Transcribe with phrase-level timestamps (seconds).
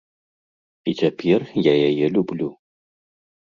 [0.91, 2.49] І цяпер я яе люблю.